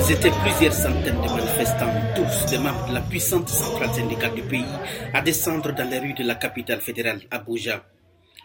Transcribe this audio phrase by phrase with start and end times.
[0.00, 4.64] C'était plusieurs centaines de manifestants, tous des membres de la puissante centrale syndicale du pays,
[5.12, 7.84] à descendre dans les rues de la capitale fédérale, Abuja.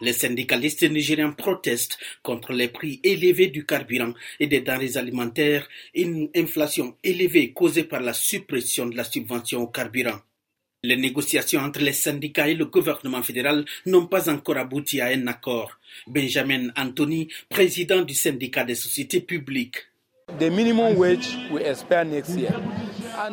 [0.02, 6.29] Les syndicalistes nigériens protestent contre les prix élevés du carburant et des denrées alimentaires, une
[6.36, 10.20] inflation élevée causée par la suppression de la subvention au carburant.
[10.84, 15.27] Les négociations entre les syndicats et le gouvernement fédéral n'ont pas encore abouti à un
[15.27, 15.71] accord.
[16.05, 19.78] Benjamin Anthony, président du syndicat des sociétés publiques.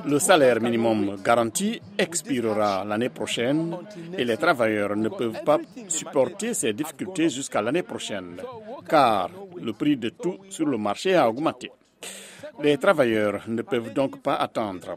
[0.07, 3.77] Le salaire minimum garanti expirera l'année prochaine
[4.17, 5.59] et les travailleurs ne peuvent pas
[5.89, 8.41] supporter ces difficultés jusqu'à l'année prochaine,
[8.89, 9.29] car
[9.61, 11.71] le prix de tout sur le marché a augmenté.
[12.63, 14.97] Les travailleurs ne peuvent donc pas attendre.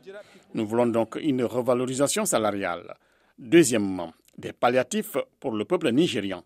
[0.54, 2.96] Nous voulons donc une revalorisation salariale.
[3.38, 6.44] Deuxièmement, des palliatifs pour le peuple nigérian.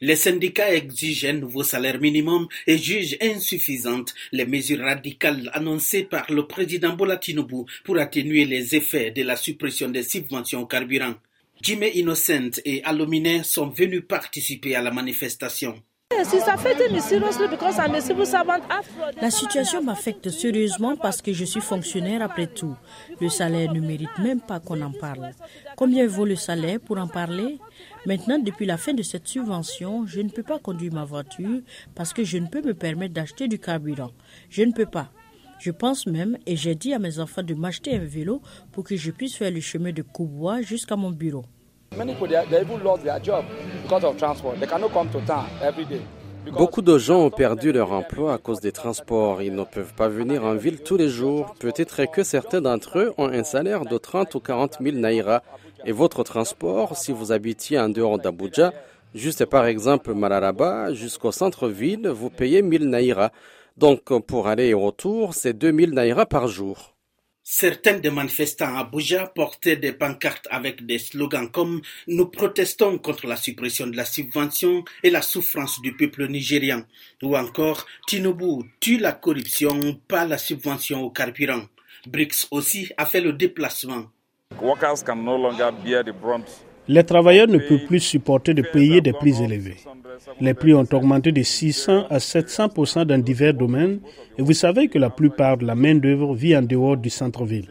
[0.00, 6.30] Les syndicats exigent un nouveau salaire minimum et jugent insuffisantes les mesures radicales annoncées par
[6.30, 11.14] le président Bola Tinubu pour atténuer les effets de la suppression des subventions au carburant.
[11.60, 15.82] Jimmy Innocent et Alumine sont venus participer à la manifestation.
[19.20, 22.74] La situation m'affecte sérieusement parce que je suis fonctionnaire après tout.
[23.20, 25.32] Le salaire ne mérite même pas qu'on en parle.
[25.76, 27.58] Combien vaut le salaire pour en parler?
[28.06, 31.60] Maintenant, depuis la fin de cette subvention, je ne peux pas conduire ma voiture
[31.94, 34.12] parce que je ne peux me permettre d'acheter du carburant.
[34.48, 35.10] Je ne peux pas.
[35.58, 38.40] Je pense même, et j'ai dit à mes enfants de m'acheter un vélo
[38.72, 41.44] pour que je puisse faire le chemin de Koubois jusqu'à mon bureau.
[46.52, 49.42] Beaucoup de gens ont perdu leur emploi à cause des transports.
[49.42, 51.54] Ils ne peuvent pas venir en ville tous les jours.
[51.58, 55.42] Peut-être que certains d'entre eux ont un salaire de 30 ou 40 000 naira.
[55.86, 58.72] Et votre transport, si vous habitiez en dehors d'Abuja,
[59.14, 63.30] juste par exemple Mararaba, jusqu'au centre-ville, vous payez 1000 naira.
[63.76, 66.97] Donc pour aller et retour, c'est 2000 naira par jour.
[67.50, 73.26] Certains des manifestants à Abuja portaient des pancartes avec des slogans comme Nous protestons contre
[73.26, 76.82] la suppression de la subvention et la souffrance du peuple nigérian
[77.22, 81.62] ou encore Tinubu tue la corruption, pas la subvention au carburant.
[82.06, 84.04] BRICS aussi a fait le déplacement.
[86.86, 89.78] Les travailleurs ne peuvent plus supporter de payer des prix élevés.
[90.40, 94.00] Les prix ont augmenté de 600 à 700% dans divers domaines
[94.38, 97.68] et vous savez que la plupart de la main-d'œuvre vit en dehors du centre-ville.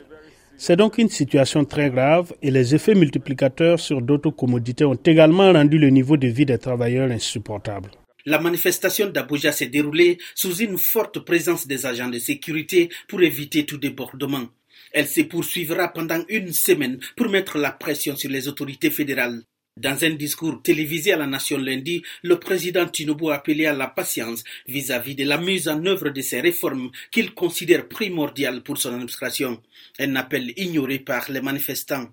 [0.58, 5.54] C'est donc une situation très grave et les effets multiplicateurs sur d'autres commodités ont également
[5.54, 7.92] rendu le niveau de vie des travailleurs insupportable.
[8.26, 13.66] La manifestation d'Abuja s'est déroulée sous une forte présence des agents de sécurité pour éviter
[13.66, 14.48] tout débordement.
[14.92, 19.44] Elle se poursuivra pendant une semaine pour mettre la pression sur les autorités fédérales.
[19.78, 23.86] Dans un discours télévisé à la nation lundi, le président Tinubu a appelé à la
[23.86, 28.94] patience vis-à-vis de la mise en œuvre de ces réformes qu'il considère primordiales pour son
[28.96, 29.62] administration,
[30.00, 32.08] un appel ignoré par les manifestants.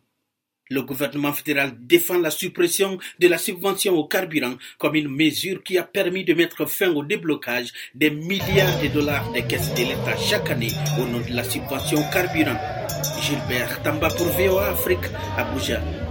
[0.68, 5.78] Le gouvernement fédéral défend la suppression de la subvention au carburant comme une mesure qui
[5.78, 10.16] a permis de mettre fin au déblocage des milliards de dollars des caisses de l'État
[10.18, 12.58] chaque année au nom de la subvention au carburant.
[13.22, 15.06] Gilbert Tamba pour VOA Afrique,
[15.38, 16.03] Abuja.